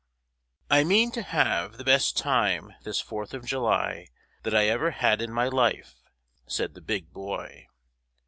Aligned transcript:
"I 0.71 0.83
MEAN 0.83 1.11
to 1.11 1.21
have 1.21 1.77
the 1.77 1.83
best 1.83 2.17
time 2.17 2.73
this 2.81 2.99
Fourth 2.99 3.35
of 3.35 3.45
July 3.45 4.07
that 4.41 4.55
I 4.55 4.65
ever 4.65 4.89
had 4.89 5.21
in 5.21 5.31
my 5.31 5.47
life," 5.47 5.93
said 6.47 6.73
the 6.73 6.81
Big 6.81 7.13
Boy. 7.13 7.67